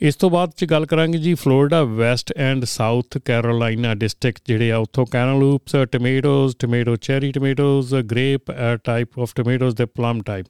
[0.00, 4.76] ਇਸ ਤੋਂ ਬਾਅਦ ਚ ਗੱਲ ਕਰਾਂਗੇ ਜੀ Florida West and South Carolina district ਜਿਹੜੇ ਆ
[4.76, 8.52] ਉੱਥੋਂ cantaloupes tomatoes, tomato cherry tomatoes, grape
[8.84, 10.46] type of tomatoes ਦੇ ਪਲਮ ਟਾਈਪ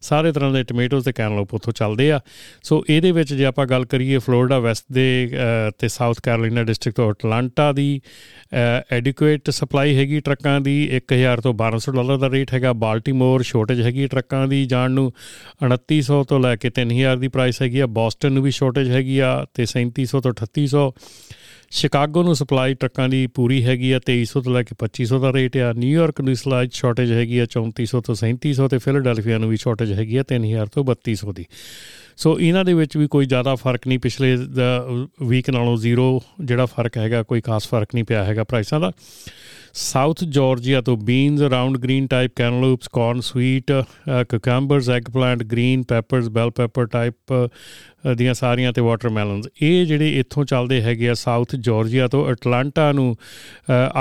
[0.00, 2.18] ਸਾਰੇ ਤਰ੍ਹਾਂ ਦੇ ਟੋਮੇਟੋਜ਼ ਤੇ ਕੈਨਲੂਪ ਉੱਥੋਂ ਚੱਲਦੇ ਆ।
[2.62, 5.06] ਸੋ ਇਹਦੇ ਵਿੱਚ ਜੇ ਆਪਾਂ ਗੱਲ ਕਰੀਏ ਫਲੋਰੀਡਾ ਵੈਸਟ ਦੇ
[5.78, 8.00] ਤੇ ਸਾਊਥ ਕੈਰੋਲਾਈਨਾ ਡਿਸਟ੍ਰਿਕਟ ਤੋਂ ਅਟਲਾਂਟਾ ਦੀ
[8.92, 14.06] ਐਡਿਕੁਏਟ ਸਪਲਾਈ ਹੈਗੀ ਟਰੱਕਾਂ ਦੀ 1000 ਤੋਂ 1200 ਡਾਲਰ ਦਾ ਰੇਟ ਹੈਗਾ। ਬਾਲਟਿਮੋਰ ਸ਼ਾਰਟੇਜ ਹੈਗੀ
[14.06, 15.10] ਟਰੱਕਾਂ ਦੀ ਜਾਣ ਨੂੰ।
[15.62, 19.30] 2900 ਤੋਂ ਲੈ ਕੇ 3000 ਦੀ ਪ੍ਰਾਈਸ ਹੈਗੀ ਆ। ਬੋਸਟਨ ਨੂੰ ਵੀ ਸ਼ਾਰਟੇਜ ਹੈਗੀ ਆ
[19.54, 20.84] ਤੇ 3700 ਤੋਂ 3800
[21.78, 25.56] ਸ਼ਿਕਾਗੋ ਨੂੰ ਸਪਲਾਈ ਟਰੱਕਾਂ ਦੀ ਪੂਰੀ ਹੈਗੀ ਆ 2300 ਤੋਂ ਲੈ ਕੇ 2500 ਦਾ ਰੇਟ
[25.56, 29.92] ਆ। ਨਿਊਯਾਰਕ ਨੂੰ ਸਪਲਾਈ ਸ਼ਾਰਟੇਜ ਹੈਗੀ ਆ 3400 ਤੋਂ 3700 ਤੇ ਫਿਲਾਡੈਲਫੀਆ ਨੂੰ ਵੀ ਸ਼ਾਰਟੇਜ
[29.92, 31.44] ਹੈਗੀ ਆ 3000 ਤੋਂ 3200 ਦੀ।
[32.16, 34.36] ਸੋ ਇਹਨਾਂ ਦੇ ਵਿੱਚ ਵੀ ਕੋਈ ਜ਼ਿਆਦਾ ਫ਼ਰਕ ਨਹੀਂ ਪਿਛਲੇ
[35.28, 36.06] ਵੀਕ ਨਾਲੋਂ ਜ਼ੀਰੋ
[36.44, 38.92] ਜਿਹੜਾ ਫ਼ਰਕ ਹੈਗਾ, ਕੋਈ ਖਾਸ ਫ਼ਰਕ ਨਹੀਂ ਪਿਆ ਹੈਗਾ ਪ੍ਰਾਈਸਾਂ ਦਾ।
[39.80, 43.72] ਸਾਊਥ ਜਾਰਜੀਆ ਤੋਂ beans round green type cantaloupes corn sweet
[44.28, 47.34] cucumbers eggplant green peppers bell pepper type
[48.16, 53.16] ਦੀਆਂ ਸਾਰੀਆਂ ਤੇ ਵਾਟਰਮੈਲਨਸ ਇਹ ਜਿਹੜੇ ਇੱਥੋਂ ਚੱਲਦੇ ਹੈਗੇ ਆ ਸਾਊਥ ਜਾਰਜੀਆ ਤੋਂ ਅਟਲਾਂਟਾ ਨੂੰ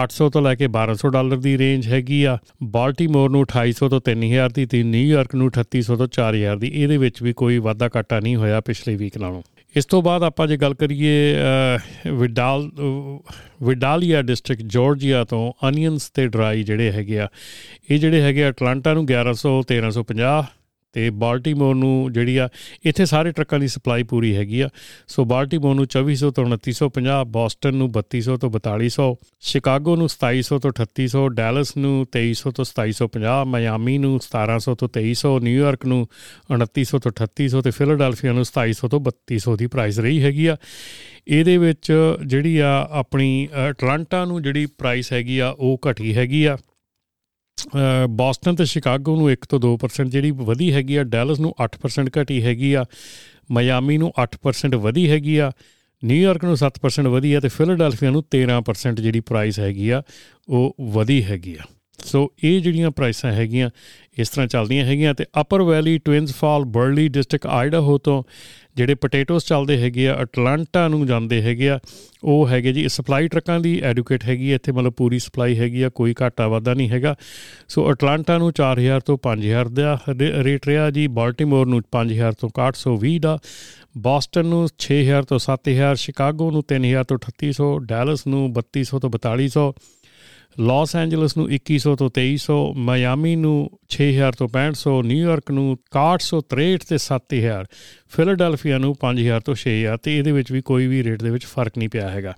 [0.03, 4.53] 800 ਤੋਂ ਲੈ ਕੇ 1200 ਡਾਲਰ ਦੀ ਰੇਂਜ ਹੈਗੀ ਆ। ਬਾਲਟਿਮੋਰ ਨੂੰ 2800 ਤੋਂ 3000
[4.55, 8.35] ਦੀ ਤੇ ਨਿਊਯਾਰਕ ਨੂੰ 3800 ਤੋਂ 4000 ਦੀ। ਇਹਦੇ ਵਿੱਚ ਵੀ ਕੋਈ ਵਾਧਾ ਘਾਟਾ ਨਹੀਂ
[8.35, 9.41] ਹੋਇਆ ਪਿਛਲੇ ਵੀਕ ਨਾਲੋਂ।
[9.77, 11.37] ਇਸ ਤੋਂ ਬਾਅਦ ਆਪਾਂ ਜੇ ਗੱਲ ਕਰੀਏ
[12.11, 12.69] ਵਿਡਾਲ
[13.63, 17.27] ਵਿਡਾਲੀਆ ਡਿਸਟ੍ਰਿਕਟ, ਜਾਰਜੀਆ ਤੋਂ ਅਨੀਅਨਸ ਤੇ ਡਰਾਈ ਜਿਹੜੇ ਹੈਗੇ ਆ,
[17.91, 20.43] ਇਹ ਜਿਹੜੇ ਹੈਗੇ ਅਟਲਾਂਟਾ ਨੂੰ 1100 1350
[20.97, 22.49] ਤੇ ਬਾਲਟਿਮੋਰ ਨੂੰ ਜਿਹੜੀ ਆ,
[22.85, 24.69] ਇੱਥੇ ਸਾਰੇ ਟਰੱਕਾਂ ਦੀ ਸਪਲਾਈ ਪੂਰੀ ਹੈਗੀ ਆ।
[25.07, 29.07] ਸੋ ਬਾਲਟਿਮੋਰ ਨੂੰ 2400 ਤੋਂ 2950 ਬੋਸਟਨ ਨੂੰ 3200 ਤੋਂ 4200
[29.39, 35.33] ਸ਼ਿਕਾਗੋ ਨੂੰ 2700 ਤੋਂ 3800 ਡੈਲਸ ਨੂੰ 2300 ਤੋਂ 2750 ਮਾਇਆਮੀ ਨੂੰ 1700 ਤੋਂ 2300
[35.39, 35.99] ਨਿਊਯਾਰਕ ਨੂੰ
[36.53, 40.57] 2900 ਤੋਂ 3800 ਤੇ ਫਿਲਾਡੈਲਫੀਆ ਨੂੰ 2700 ਤੋਂ 3200 ਦੀ ਪ੍ਰਾਈਸ ਰਹੀ ਹੈਗੀ ਆ।
[41.27, 41.91] ਇਹਦੇ ਵਿੱਚ
[42.25, 46.57] ਜਿਹੜੀ ਆ, ਆਪਣੀ ਅਟਲਾਂਟਾ ਨੂੰ ਜਿਹੜੀ ਪ੍ਰਾਈਸ ਹੈਗੀ ਆ, ਉਹ ਘਟੀ ਹੈਗੀ ਆ।
[48.09, 52.43] ਬੋਸਟਨ ਤੇ ਸ਼ਿਕਾਗੋ ਨੂੰ 1 ਤੋਂ 2% ਜਿਹੜੀ ਵਧੀ ਹੈਗੀ ਆ, ਡੈਲਸ ਨੂੰ 8% ਘਟੀ
[52.43, 52.85] ਹੈਗੀ ਆ
[53.51, 55.51] ਮਾਇਆਮੀ ਨੂੰ 8% ਵਧੀ ਹੈਗੀ ਆ
[56.03, 60.01] ਨਿਊਯਾਰਕ ਨੂੰ 7% ਵਧੀ ਆ ਤੇ ਫਿਲਾਡੈਲਫੀਆ ਨੂੰ 13% ਜਿਹੜੀ ਪ੍ਰਾਈਸ ਹੈਗੀ ਆ,
[60.49, 61.63] ਉਹ ਵਧੀ ਹੈਗੀ ਆ।
[62.05, 63.69] ਸੋ ਇਹ ਜਿਹੜੀਆਂ ਪ੍ਰਾਈਸਾਂ ਹੈਗੀਆਂ,
[64.17, 68.23] ਇਸ ਤਰ੍ਹਾਂ ਚੱਲਦੀਆਂ ਹੈਗੀਆਂ ਤੇ Upper Valley Twins Fall Burley district Idaho ਤੋਂ
[68.77, 71.79] ਜਿਹੜੇ ਪੋਟੇਟੋਸ ਚੱਲਦੇ ਹੈਗੇ ਆ ਅਟਲਾਂਟਾ ਨੂੰ ਜਾਂਦੇ ਹੈਗੇ ਆ,
[72.23, 76.13] ਉਹ ਹੈਗੇ ਜੀ ਸਪਲਾਈ ਟਰੱਕਾਂ ਦੀ ਐਡੂਕੇਟ ਹੈਗੀ ਇੱਥੇ ਮਤਲਬ ਪੂਰੀ ਸਪਲਾਈ ਹੈਗੀ ਆ, ਕੋਈ
[76.21, 77.15] ਘਾਟਾ ਵਾਧਾ ਨਹੀਂ ਹੈਗਾ।
[77.69, 79.97] ਸੋ ਅਟਲਾਂਟਾ ਨੂੰ 4000 ਤੋਂ 5000 ਦਾ
[80.43, 83.37] ਰੇਟ ਰਿਹਾ ਜੀ ਬਾਲਟਿਮੋਰ ਨੂੰ 5000 ਤੋਂ 820 ਦਾ
[83.97, 89.63] ਬੋਸਟਨ ਨੂੰ 6000 ਤੋਂ 7000 ਸ਼ਿਕਾਗੋ ਨੂੰ 3000 ਤੋਂ 3800 ਡੈਲਸ ਨੂੰ 3200 ਤੋਂ 4200
[90.59, 96.97] ਲਾਸ ਐਂਜਲਸ ਨੂੰ 2100 ਤੋਂ 2300 ਮਾਇਆਮੀ ਨੂੰ 6000 ਤੋਂ 6500 ਨਿਊਯਾਰਕ ਨੂੰ 6163 ਤੇ
[97.03, 97.67] 7000
[98.09, 101.77] ਫਿਲਾਡੈਲਫੀਆ ਨੂੰ 5000 ਤੋਂ 6000 ਤੇ ਇਹਦੇ ਵਿੱਚ ਵੀ ਕੋਈ ਵੀ ਰੇਟ ਦੇ ਵਿੱਚ ਫ਼ਰਕ
[101.77, 102.33] ਨਹੀਂ ਪਿਆ ਹੈਗਾ।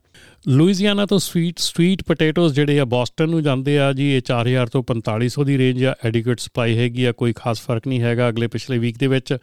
[0.48, 4.84] ਲੂਈਜ਼ੀਆਨਾ ਤੋਂ ਸਵੀਟ ਸਵੀਟ ਪੋਟੇਟੋਸ ਜਿਹੜੇ ਆ ਬੋਸਟਨ ਨੂੰ ਜਾਂਦੇ ਆ ਜੀ, ਇਹ 4000 ਤੋਂ
[4.84, 8.78] 4500 ਦੀ ਰੇਂਜ ਆ ਐਡਿਕੁਏਟ ਸਪਲਾਈ ਹੈਗੀ ਆ, ਕੋਈ ਖਾਸ ਫ਼ਰਕ ਨਹੀਂ ਹੈਗਾ ਅਗਲੇ ਪਿਛਲੇ
[8.78, 9.38] ਵੀਕ ਦੇ ਵਿੱਚ।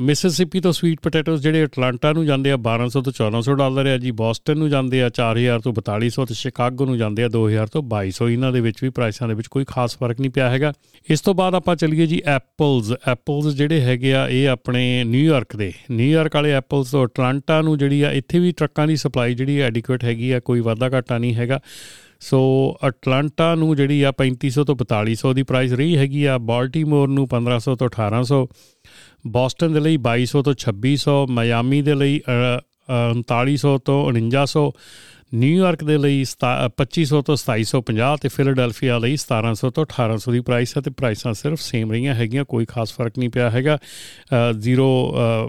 [0.00, 4.10] ਮਿਸਿਸਿਪੀ ਤੋਂ ਸਵੀਟ ਪੋਟੇਟੋਸ ਜਿਹੜੇ ਅਟਲਾਂਟਾ ਨੂੰ ਜਾਂਦੇ ਆ 1200 ਤੋਂ 1400 ਡਾਲਰ ਆ ਜੀ।
[4.10, 8.28] ਬੋਸਟਨ ਨੂੰ ਜਾਂਦੇ ਆ 4000 ਤੋਂ 4200 ਤੇ ਸ਼ਿਕਾਗੋ ਨੂੰ ਜਾਂਦੇ ਆ 2000 ਤੋਂ 2200
[8.28, 10.72] ਇਹਨਾਂ ਦੇ ਵਿੱਚ ਵੀ ਪ੍ਰਾਈਸਾਂ ਦੇ ਵਿੱਚ ਕੋਈ ਖਾਸ ਫ਼ਰਕ ਨਹੀਂ ਪਿਆ ਹੈਗਾ।
[11.10, 15.72] ਇਸ ਤੋਂ ਬਾਅਦ ਆਪਾਂ ਚੱਲੀਏ ਜੀ ਐਪਲਸ ਐਪਲਸ ਜਿਹੜੇ ਹੈਗੇ ਆ, ਇਹ ਆਪਣੇ ਨਿਊਯਾਰਕ ਦੇ।
[15.90, 20.04] ਨਿਊਯਾਰਕ ਵਾਲੇ ਐਪਲਸ ਤੋਂ ਅਟਲਾਂਟਾ ਨੂੰ ਜਿਹੜੀ ਆ, ਇੱਥੇ ਵੀ ਟਰੱਕਾਂ ਦੀ ਸਪਲਾਈ ਜਿਹੜੀ ਐਡਿਕੁਏਟ
[20.04, 21.60] ਹੈਗੀ ਆ, ਕੋਈ ਵਾਧਾ ਘਾਟਾ ਨਹੀਂ ਹੈਗਾ।
[22.22, 22.40] ਸੋ
[22.88, 27.74] ਅਟਲਾਂਟਾ ਨੂੰ ਜਿਹੜੀ ਆ 3500 ਤੋਂ 4200 ਦੀ ਪ੍ਰਾਈਸ ਰਹੀ ਹੈਗੀ ਆ ਬਾਲਟਿਮੋਰ ਨੂੰ 1500
[27.74, 28.38] ਤੋਂ 1800
[29.36, 32.20] ਬੋਸਟਨ ਦੇ ਲਈ 2200 ਤੋਂ 2600 ਮਾਇਆਮੀ ਦੇ ਲਈ
[33.22, 34.62] 3900 ਤੋਂ 4900
[35.34, 40.82] ਨਿਊਯਾਰਕ ਦੇ ਲਈ 2500 ਤੋਂ 2750 ਤੇ ਫਿਲਾਡੈਲਫੀਆ ਲਈ 1700 ਤੋਂ 1800 ਦੀ ਪ੍ਰਾਈਸ ਹੈ
[40.82, 43.78] ਤੇ ਪ੍ਰਾਈਸਾਂ ਸਿਰਫ ਸੇਮ ਰਹੀਆਂ ਹੈਗੀਆਂ, ਕੋਈ ਖਾਸ ਫ਼ਰਕ ਨਹੀਂ ਪਿਆ ਹੈਗਾ।
[44.58, 44.88] ਜ਼ੀਰੋ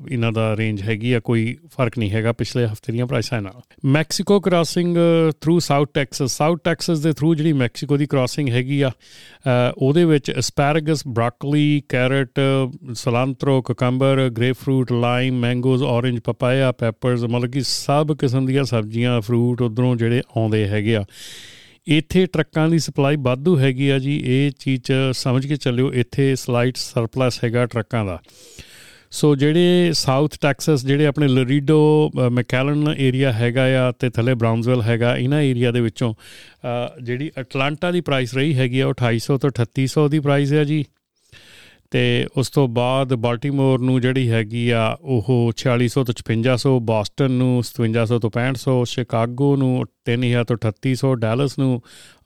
[0.10, 3.62] ਇਹਨਾਂ ਦਾ ਰੇਂਜ ਹੈਗੀ ਆ, ਕੋਈ ਫ਼ਰਕ ਨਹੀਂ ਹੈਗਾ ਪਿਛਲੇ ਹਫ਼ਤੇ ਦੀਆਂ ਪ੍ਰਾਈਸਾਂ ਨਾਲ।
[3.96, 4.98] Mexico crossing
[5.42, 8.92] through South Texas South Texas ਦੇ ਥਰੂ ਜਿਹੜੀ ਮੈਕਸੀਕੋ ਦੀ ਕ੍ਰਾਸਿੰਗ ਹੈਗੀ ਆ
[9.78, 12.40] ਉਹਦੇ ਵਿੱਚ asparagus broccoli carrot
[12.96, 19.62] cilantro cucumber grapefruit lime mangoes orange papaya peppers ਮਤਲਬ ਕਿ ਸਭ ਕਿਸਮ ਦੀਆਂ ਸਬਜ਼ੀਆਂ ਫਰੂਟ
[19.74, 21.04] ਉਧਰੋਂ ਜਿਹੜੇ ਆਉਂਦੇ ਹੈਗੇ ਆ।
[21.88, 26.78] ਇੱਥੇ ਟਰੱਕਾਂ ਦੀ ਸਪਲਾਈ ਵਾਧੂ ਹੈਗੀ ਆ ਜੀ। ਇਹ ਚੀਜ਼ ਸਮਝ ਕੇ ਚੱਲਿਓ, ਇੱਥੇ ਸਲਾਈਟ
[26.78, 28.20] ਸਰਪਲਸ ਹੈਗਾ ਟਰੱਕਾਂ ਦਾ।
[29.12, 35.16] ਸੋ ਜਿਹੜੇ ਸਾਊਥ ਟੈਕਸਸ, ਜਿਹੜੇ ਆਪਣੇ ਲਰੀਡੋ ਮੈਕੈਲਨ ਏਰੀਆ ਹੈਗਾ ਆ ਤੇ ਥੱਲੇ ਬ੍ਰਾਊਨਸਵਿਲ ਹੈਗਾ,
[35.18, 36.14] ਇਹਨਾਂ ਏਰੀਆ ਦੇ ਵਿੱਚੋਂ
[37.04, 40.84] ਜਿਹੜੀ ਅਟਲਾਂਟਾ ਦੀ ਪ੍ਰਾਈਸ ਰਹੀ ਹੈਗੀ ਆ, ਉਹ 2800 ਤੋਂ 3800 ਦੀ ਪ੍ਰਾਈਸ ਹੈ ਜੀ।
[41.94, 47.50] ਤੇ ਉਸ ਤੋਂ ਬਾਅਦ ਬਾਲਟਿਮੋਰ ਨੂੰ ਜਿਹੜੀ ਹੈਗੀ ਆ, ਉਹ 4600 ਤੋਂ 5500 ਬੋਸਟਨ ਨੂੰ
[47.66, 49.70] 5700 ਤੋਂ 6500 ਸ਼ਿਕਾਗੋ ਨੂੰ
[50.10, 51.70] 3000 ਤੋਂ 3800 ਡੈਲਸ ਨੂੰ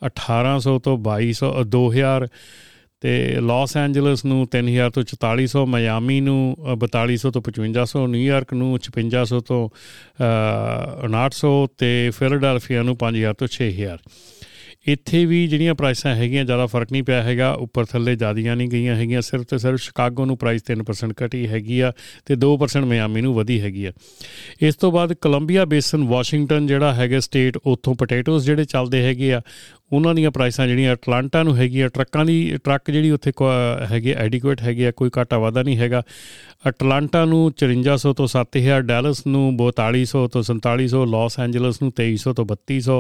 [0.10, 2.28] 1800 ਤੋਂ 2200 2000
[3.02, 6.40] ਤੇ ਲਾਸ ਐਂਜਲਸ ਨੂੰ 3000 ਤੋਂ 4400 ਮਾਇਆਮੀ ਨੂੰ
[6.86, 9.62] 4200 ਤੋਂ 5500 ਨਿਊਯਾਰਕ ਨੂੰ 5600 ਤੋਂ
[11.10, 14.02] 5900 ਤੇ ਫਿਲਾਡੈਲਫੀਆ ਨੂੰ 5000 ਤੋਂ 6000
[14.88, 18.96] ਇੱਥੇ ਵੀ ਜਿਹੜੀਆਂ ਪ੍ਰਾਈਸਾਂ ਹੈਗੀਆਂ, ਜ਼ਿਆਦਾ ਫ਼ਰਕ ਨਹੀਂ ਪਿਆ ਹੈਗਾ। ਉੱਪਰ ਥੱਲੇ ਜ਼ਿਆਦੀਆਂ ਨਹੀਂ ਗਈਆਂ
[18.96, 21.92] ਹੈਗੀਆਂ। ਸਿਰਫ ਤੇ ਸਿਰਫ ਸ਼ਿਕਾਗੋ ਨੂੰ ਪ੍ਰਾਈਸ 3% ਘਟੀ ਹੈਗੀ ਆ
[22.26, 23.92] ਤੇ 2% ਮਿਆਮੀ ਨੂੰ ਵਧੀ ਹੈਗੀ ਆ।
[24.62, 29.42] ਇਸ ਤੋਂ ਬਾਅਦ ਕੋਲੰਬੀਆ ਬੇਸਨ ਵਾਸ਼ਿੰਗਟਨ ਜਿਹੜਾ ਹੈਗਾ ਸਟੇਟ ਉੱਥੋਂ ਪੋਟੇਟੋਸ ਜਿਹੜੇ ਚੱਲਦੇ ਹੈਗੇ ਆ।
[29.94, 33.32] ਉਹਨਾਂ ਦੀਆਂ ਪ੍ਰਾਈਸਾਂ ਜਿਹੜੀਆਂ ਅਟਲਾਂਟਾ ਨੂੰ ਹੈਗੀਆਂ, ਟਰੱਕਾਂ ਦੀ, ਟਰੱਕ ਜਿਹੜੀ ਉੱਥੇ
[33.92, 36.02] ਹੈਗੇ ਐਡਿਕੁਏਟ ਹੈਗੇ ਆ, ਕੋਈ ਘਾਟਾ ਵਾਧਾ ਨਹੀਂ ਹੈਗਾ।
[36.70, 42.46] ਅਟਲਾਂਟਾ ਨੂੰ 5400 ਤੋਂ 7000 ਡੈਲਸ ਨੂੰ 4200 ਤੋਂ 4700 ਲਾਸ ਐਂਜਲਸ ਨੂੰ 2300 ਤੋਂ
[42.54, 43.00] 3200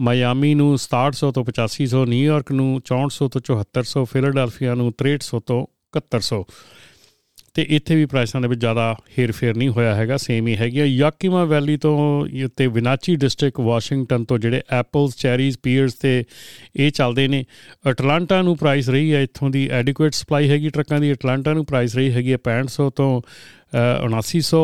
[0.00, 5.60] ਮਾਇਆਮੀ ਨੂੰ 6700 ਤੋਂ 8500 ਨਿਊਯਾਰਕ ਨੂੰ 6400 ਤੋਂ 7400 ਫਿਲਾਡੈਲਫੀਆ ਨੂੰ 6300 ਤੋਂ
[5.96, 6.42] 7100
[7.58, 11.44] ਤੇ ਇੱਥੇ ਵੀ ਪ੍ਰਾਈਸਾਂ ਦੇ ਵਿੱਚ ਜ਼ਿਆਦਾ ਹੇਰ-ਫੇਰ ਨਹੀਂ ਹੋਇਆ ਹੈਗਾ ਸੇਮ ਹੀ ਹੈਗੀ ਯਾਕੀਮਾ
[11.44, 16.24] ਵੈਲੀ ਤੋਂ ਤੇ ਵਿਨਾਚੀ ਡਿਸਟ੍ਰਿਕਟ ਵਾਸ਼ਿੰਗਟਨ ਤੋਂ ਜਿਹੜੇ ਐਪਲਸ ਚੈਰੀਜ਼ ਪੀਅਰਸ ਤੇ
[16.76, 17.44] ਇਹ ਚੱਲਦੇ ਨੇ।
[17.90, 21.96] ਅਟਲਾਂਟਾ ਨੂੰ ਪ੍ਰਾਈਸ ਰਹੀ ਹੈ, ਇੱਥੋਂ ਦੀ ਐਡਿਕੁਏਟ ਸਪਲਾਈ ਹੈਗੀ ਟਰੱਕਾਂ ਦੀ। ਅਟਲਾਂਟਾ ਨੂੰ ਪ੍ਰਾਈਸ
[21.96, 23.10] ਰਹੀ ਹੈਗੀ 6500 ਤੋਂ
[24.06, 24.62] 7900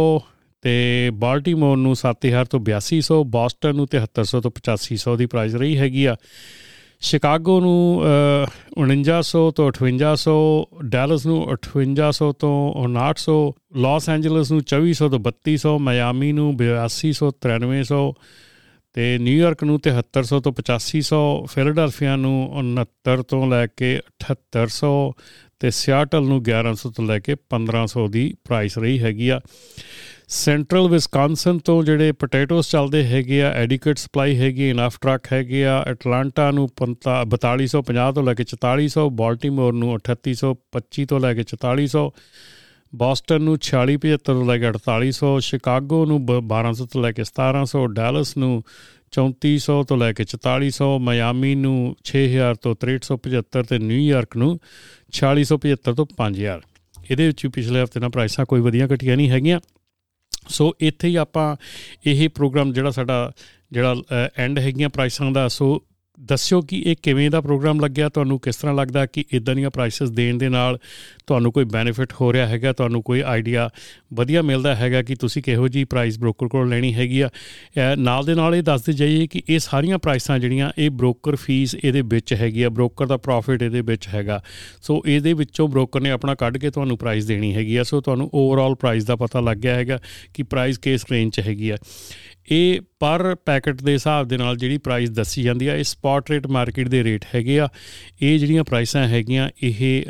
[0.63, 0.77] ਤੇ
[1.15, 6.17] ਬਾਲਟਿਮੋਰ ਨੂੰ 7000 ਤੋਂ 8200 ਬੋਸਟਨ ਨੂੰ 7300 ਤੋਂ 8500 ਦੀ ਪ੍ਰਾਈਸ ਰਹੀ ਹੈਗੀ ਆ।
[7.05, 8.03] ਸ਼ਿਕਾਗੋ ਨੂੰ
[8.83, 10.37] 4900 ਤੋਂ 5800
[10.85, 13.35] ਡੈਲਸ ਨੂੰ 5800 ਤੋਂ 5900
[13.77, 18.01] ਲਾਸ ਐਂਜਲਸ ਨੂੰ 2400 ਤੋਂ 3200 ਮਾਇਆਮੀ ਨੂੰ 8200 9300
[18.97, 21.21] ਤੇ ਨਿਊਯਾਰਕ ਨੂੰ 7300 ਤੋਂ 8500
[21.55, 24.95] ਫਿਲਾਡੈਲਫੀਆ ਨੂੰ 69 ਤੋਂ ਲੈ ਕੇ 7800
[25.61, 29.41] ਤੇ ਸਿਆਟਲ ਨੂੰ 1100 ਤੋਂ ਲੈ ਕੇ 1500 ਦੀ ਪ੍ਰਾਈਸ ਰਹੀ ਹੈਗੀ ਆ।
[30.29, 35.83] ਸੈਂਟਰਲ ਵਿਸਕਾਂਸਨ ਤੋਂ ਜਿਹੜੇ ਪੋਟੇਟੋਸ ਚੱਲਦੇ ਹੈਗੇ ਆ ਐਡਿਕੁਏਟ ਸਪਲਾਈ ਹੈਗੀ ਇਨਫ ਟਰੱਕ ਹੈਗੇ ਆ
[35.89, 42.05] ਐਟਲਾਂਟਾ ਨੂੰ 4250 ਤੋਂ ਲੈ ਕੇ 4400 ਬਾਲਟਿਮੋਰ ਨੂੰ 3825 ਤੋਂ ਲੈ ਕੇ 4400
[42.93, 48.37] ਬੋਸਟਨ ਨੂੰ 4675 ਤੋਂ ਲੈ ਕੇ 4800 ਸ਼ਿਕਾਗੋ ਨੂੰ 1200 ਤੋਂ ਲੈ ਕੇ 1700 ਡੈਲਸ
[48.37, 48.51] ਨੂੰ
[49.19, 51.77] 3400 ਤੋਂ ਲੈ ਕੇ 4400 ਮਾਇਆਮੀ ਨੂੰ
[52.13, 54.51] 6000 ਤੋਂ 6375 ਤੇ ਨਿਊਯਾਰਕ ਨੂੰ
[55.21, 56.67] 4675 ਤੋਂ 5000
[57.05, 59.59] ਇਹਦੇ ਵਿੱਚ ਪਿਛਲੇ ਹਫ਼ਤੇ ਨਾਲ ਪ੍ਰਾਈਸਾਂ ਕੋਈ ਵਧੀਆ ਘਟੀਆਂ ਨਹੀਂ ਹੈਗੀਆਂ।
[60.49, 61.57] ਸੋ ਇੱਥੇ ਹੀ ਆਪਾਂ
[62.07, 63.33] ਇਹ ਪ੍ਰੋਗਰਾਮ ਜਿਹੜਾ ਸਾਡਾ
[63.73, 63.97] ਜਿਹੜਾ
[64.39, 65.87] ਐਂਡ ਹੈਗੀਆਂ ਪ੍ਰਾਈਸਾਂ ਦਾ ਸੋ
[66.19, 70.11] ਦੱਸਿਓ ਕਿ ਇਹ ਕਿਵੇਂ ਦਾ ਪ੍ਰੋਗਰਾਮ ਲੱਗਿਆ, ਤੁਹਾਨੂੰ ਕਿਸ ਤਰ੍ਹਾਂ ਲੱਗਦਾ ਕਿ ਇਦਾਂ ਦੀਆਂ ਪ੍ਰਾਈਸਸ
[70.11, 70.79] ਦੇਣ ਦੇ ਨਾਲ
[71.27, 73.69] ਤੁਹਾਨੂੰ ਕੋਈ ਬੈਨੀਫਿਟ ਹੋ ਰਿਹਾ ਹੈਗਾ, ਤੁਹਾਨੂੰ ਕੋਈ ਆਈਡੀਆ
[74.15, 77.29] ਵਧੀਆ ਮਿਲਦਾ ਹੈਗਾ ਕਿ ਤੁਸੀਂ ਕਿਹੋ ਜੀ ਪ੍ਰਾਈਸ ਬ੍ਰੋਕਰ ਕੋਲ ਲੈਣੀ ਹੈਗੀ ਆ।
[77.99, 82.03] ਨਾਲ ਦੇ ਨਾਲ ਇਹ ਦੱਸਦੇ ਜਾਈਏ ਕਿ ਇਹ ਸਾਰੀਆਂ ਪ੍ਰਾਈਸਾਂ ਜਿਹੜੀਆਂ, ਇਹ ਬ੍ਰੋਕਰ ਫੀਸ ਇਹਦੇ
[82.03, 84.41] ਵਿੱਚ ਹੈਗੀ ਆ ਬ੍ਰੋਕਰ ਦਾ ਪ੍ਰੋਫਿਟ ਇਹਦੇ ਵਿੱਚ ਹੈਗਾ।
[84.83, 88.31] ਸੋ ਇਹਦੇ ਵਿੱਚੋਂ ਬ੍ਰੋਕਰ ਨੇ ਆਪਣਾ ਕੱਢ ਕੇ ਤੁਹਾਨੂੰ ਪ੍ਰਾਈਸ ਦੇਣੀ ਹੈਗੀ ਆ। ਸੋ ਤੁਹਾਨੂੰ
[88.35, 89.99] ਓਵਰਆਲ ਪ੍ਰਾਈਸ ਦਾ ਪਤਾ ਲੱਗ ਗਿਆ ਹੈਗਾ
[90.35, 91.77] ਕਿ ਪ੍ਰਾਈਸ ਕਿਸ ਰੇਂਜ 'ਚ ਹੈਗੀ ਆ।
[92.51, 96.47] ਇਹ ਪਰ ਪੈਕਟ ਦੇ ਹਿਸਾਬ ਦੇ ਨਾਲ ਜਿਹੜੀ ਪ੍ਰਾਈਸ ਦੱਸੀ ਜਾਂਦੀ ਆ, ਇਹ ਸਪੌਟ ਰੇਟ
[96.47, 97.69] ਮਾਰਕੀਟ ਦੇ ਰੇਟ ਹੈਗੇ ਆ।
[98.23, 100.05] ਇਹ ਜਿਹੜੀਆਂ ਪ੍ਰਾਈਸਾਂ ਹੈਗੀਆਂ, ਇਹ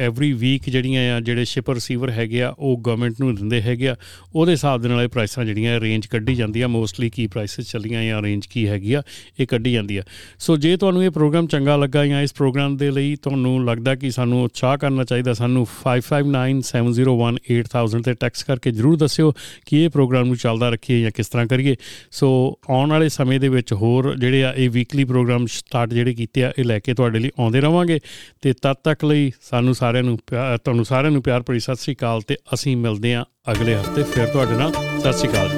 [0.00, 3.96] ਐਵਰੀ ਵੀਕ ਜਿਹੜੀਆਂ ਆ, ਜਿਹੜੇ ਸ਼ਿਪਰ ਰਿਸੀਵਰ ਹੈਗੇ ਆ, ਉਹ ਗਵਰਨਮੈਂਟ ਨੂੰ ਦਿੰਦੇ ਹੈਗੇ ਆ।
[4.34, 8.04] ਉਹਦੇ ਹਿਸਾਬ ਦੇ ਨਾਲ ਇਹ ਪ੍ਰਾਈਸਾਂ ਜਿਹੜੀਆਂ ਰੇਂਜ ਕੱਢੀ ਜਾਂਦੀ ਆ। ਮੋਸਟਲੀ ਕੀ ਪ੍ਰਾਈਸਸ ਚੱਲੀਆਂ
[8.04, 9.02] ਜਾਂ ਰੇਂਜ ਕੀ ਹੈਗੀ ਆ,
[9.40, 10.02] ਇਹ ਕੱਢੀ ਜਾਂਦੀ ਆ।
[10.38, 14.10] ਸੋ ਜੇ ਤੁਹਾਨੂੰ ਇਹ ਪ੍ਰੋਗਰਾਮ ਚੰਗਾ ਲੱਗਾ ਜਾਂ ਇਸ ਪ੍ਰੋਗਰਾਮ ਦੇ ਲਈ ਤੁਹਾਨੂੰ ਲੱਗਦਾ ਕਿ
[14.10, 19.32] ਸਾਨੂੰ ਉਤਸ਼ਾਹ ਕਰਨਾ ਚਾਹੀਦਾ, ਸਾਨੂੰ 5597018000 ਤੇ ਟੈਕਸ ਕਰਕੇ ਜਰੂਰ ਦੱਸਿਓ
[19.66, 21.76] ਕਿ ਇਹ ਪ੍ਰੋਗਰਾਮ ਨੂੰ ਚੱਲਦਾ ਰੱਖੀਏ ਜਾਂ ਕਿਸ ਤਰ੍ਹਾਂ ਕਰੀਏ।
[22.10, 26.44] ਸੋ ਆਉਣ ਵਾਲੇ ਸਮੇਂ ਦੇ ਵਿੱਚ ਹੋਰ ਜਿਹੜੇ ਆ, ਇਹ ਵੀਕਲੀ ਪ੍ਰੋਗਰਾਮ ਸਟਾਰਟ ਜਿਹੜੇ ਕੀਤੇ
[26.44, 28.00] ਆ, ਇਹ ਲੈ ਕੇ ਤੁਹਾਡੇ ਲਈ ਆਉਂਦੇ ਰਵਾਂਗੇ।
[28.40, 30.18] ਤੇ ਤਦ ਤੱਕ ਲਈ ਸਾਨੂੰ ਸਾਰਿਆਂ ਨੂੰ
[30.64, 34.26] ਤੁਹਾਨੂੰ ਸਾਰਿਆਂ ਨੂੰ ਪਿਆਰ ਭਰੀ ਸਤਿ ਸ੍ਰੀ ਅਕਾਲ ਤੇ ਅਸੀਂ ਮਿਲਦੇ ਆ ਅਗਲੇ ਹਫ਼ਤੇ ਫਿਰ
[34.26, 35.50] ਤੁਹਾਡੇ ਨਾਲ। ਸਤਿ ਸ੍ਰੀ ਅਕਾਲ।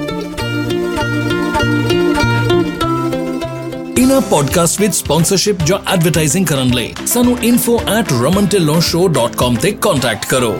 [3.97, 10.59] ਇਨਾ ਪੋਡਕਾਸਟ ਵਿਦ ਸਪਾਂਸਰਸ਼ਿਪ ਜਾਂ ਐਡਵਰਟਾਈਜ਼ਿੰਗ ਕਰਨ ਲਈ ਸਾਨੂੰ info@ramantillonshow.com ਤੇ ਕੰਟੈਕਟ ਕਰੋ।